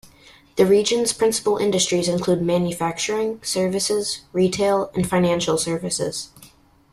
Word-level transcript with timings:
The 0.55 0.65
region's 0.65 1.13
principal 1.13 1.57
industries 1.57 2.07
include 2.07 2.41
manufacturing, 2.41 3.39
services, 3.43 4.21
retail, 4.33 4.89
and 4.95 5.07
financial 5.07 5.59
services. 5.59 6.31